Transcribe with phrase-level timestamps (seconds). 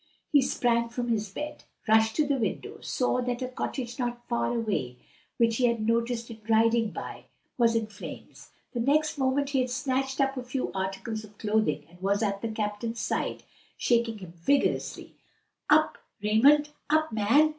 [0.31, 4.47] He sprang from his bed, rushed to the window, saw that a cottage not far
[4.51, 4.97] away,
[5.37, 7.25] which he had noticed in riding by,
[7.59, 8.49] was in flames.
[8.73, 12.41] The next moment he had snatched up a few articles of clothing and was at
[12.41, 13.43] the captain's side
[13.77, 15.17] shaking him vigorously.
[15.69, 16.69] "Up, Raymond!
[16.89, 17.49] up, man!